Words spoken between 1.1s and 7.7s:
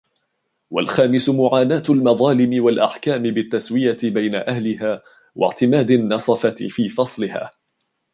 مُعَانَاةُ الْمَظَالِمِ وَالْأَحْكَامِ بِالتَّسْوِيَةِ بَيْنَ أَهْلِهَا وَاعْتِمَادِ النَّصَفَةِ فِي فَصْلِهَا